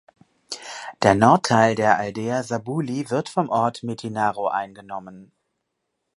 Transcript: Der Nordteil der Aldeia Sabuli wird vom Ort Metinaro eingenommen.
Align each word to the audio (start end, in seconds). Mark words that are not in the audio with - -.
Der 1.03 1.13
Nordteil 1.13 1.75
der 1.75 1.99
Aldeia 1.99 2.41
Sabuli 2.41 3.11
wird 3.11 3.29
vom 3.29 3.49
Ort 3.49 3.83
Metinaro 3.83 4.47
eingenommen. 4.47 5.31